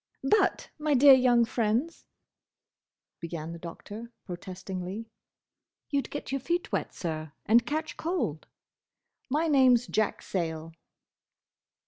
[0.23, 2.05] "But, my dear young friends—"
[3.19, 5.11] began the Doctor, protestingly.
[5.91, 8.47] "You'd get your feet wet, Sir, and catch cold.
[9.29, 10.73] My name's Jack Sayle."